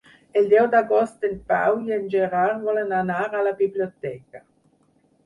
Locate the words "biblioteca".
3.61-4.43